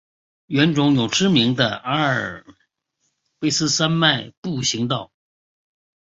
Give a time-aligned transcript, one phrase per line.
[0.47, 2.43] 园中有知名的阿尔
[3.39, 5.11] 卑斯山脉步行道。